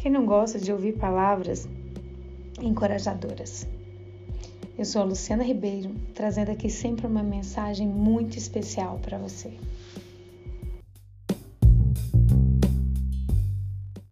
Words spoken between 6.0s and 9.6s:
trazendo aqui sempre uma mensagem muito especial para você.